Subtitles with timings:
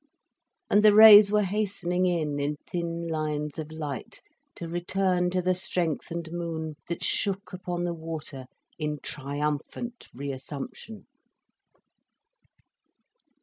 [0.67, 4.19] And the rays were hastening in in thin lines of light,
[4.55, 8.47] to return to the strengthened moon, that shook upon the water
[8.79, 11.05] in triumphant reassumption.